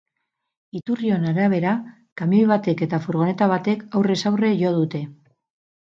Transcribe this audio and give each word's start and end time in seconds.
Iturrion 0.79 1.27
arabera, 1.33 1.75
kamioi 2.23 2.49
batek 2.55 2.83
eta 2.89 3.03
furgoneta 3.07 3.53
batek 3.55 3.87
aurrez 3.97 4.21
aurre 4.35 4.55
jo 4.67 4.77
dute. 4.83 5.09